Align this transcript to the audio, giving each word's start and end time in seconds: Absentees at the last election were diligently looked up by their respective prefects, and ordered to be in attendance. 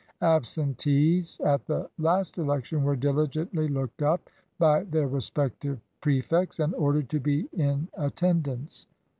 Absentees 0.23 1.39
at 1.41 1.67
the 1.67 1.87
last 1.99 2.39
election 2.39 2.81
were 2.83 2.95
diligently 2.95 3.67
looked 3.67 4.01
up 4.01 4.31
by 4.57 4.83
their 4.85 5.07
respective 5.07 5.79
prefects, 6.01 6.59
and 6.59 6.73
ordered 6.73 7.07
to 7.09 7.19
be 7.19 7.47
in 7.53 7.87
attendance. 7.95 8.87